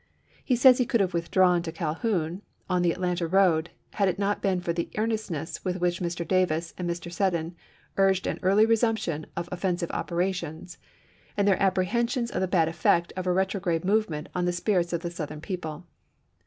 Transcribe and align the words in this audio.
He 0.43 0.55
says 0.55 0.79
he 0.79 0.85
could 0.87 0.99
have 0.99 1.13
withdrawn 1.13 1.61
to 1.61 1.71
Calhoun, 1.71 2.41
on 2.67 2.81
the 2.81 2.91
Atlanta 2.91 3.27
road, 3.27 3.69
had 3.91 4.07
it 4.07 4.17
not 4.17 4.41
been 4.41 4.59
for 4.59 4.73
the 4.73 4.89
earnestness 4.97 5.63
with 5.63 5.77
which 5.79 5.99
Mr. 6.01 6.27
Davis 6.27 6.73
and 6.75 6.89
Mr. 6.89 7.13
Seddon 7.13 7.55
urged 7.97 8.25
an 8.25 8.39
early 8.41 8.65
resumption 8.65 9.27
of 9.37 9.47
offensive 9.51 9.91
operations, 9.91 10.79
and 11.37 11.47
their 11.47 11.61
apprehensions 11.61 12.31
of 12.31 12.41
the 12.41 12.47
bad 12.47 12.67
effect 12.67 13.13
of 13.15 13.27
a 13.27 13.31
retrograde 13.31 13.85
movement 13.85 14.27
on 14.33 14.45
the 14.45 14.53
spirits 14.53 14.91
of 14.91 15.01
the 15.01 15.11
Southern 15.11 15.39
people. 15.39 15.85